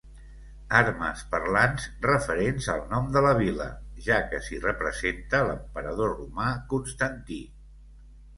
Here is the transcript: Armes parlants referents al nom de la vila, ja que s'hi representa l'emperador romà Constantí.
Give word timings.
Armes 0.77 1.19
parlants 1.33 1.83
referents 2.05 2.69
al 2.75 2.81
nom 2.93 3.11
de 3.17 3.23
la 3.25 3.33
vila, 3.41 3.67
ja 4.07 4.17
que 4.33 4.41
s'hi 4.47 4.59
representa 4.65 5.43
l'emperador 5.51 6.17
romà 6.17 6.49
Constantí. 6.75 7.41